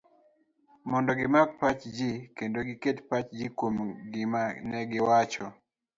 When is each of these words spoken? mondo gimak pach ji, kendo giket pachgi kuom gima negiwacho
mondo 0.89 1.11
gimak 1.19 1.49
pach 1.59 1.81
ji, 1.95 2.11
kendo 2.37 2.59
giket 2.67 2.97
pachgi 3.09 3.45
kuom 3.57 3.75
gima 4.13 4.41
negiwacho 4.69 5.45